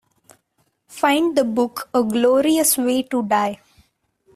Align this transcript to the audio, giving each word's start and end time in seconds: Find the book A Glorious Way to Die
Find 0.87 1.37
the 1.37 1.43
book 1.43 1.87
A 1.93 2.03
Glorious 2.03 2.75
Way 2.75 3.03
to 3.03 3.21
Die 3.21 3.59